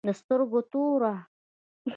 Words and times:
د 0.07 0.09
سترگو 0.19 0.59
توره 0.71 1.13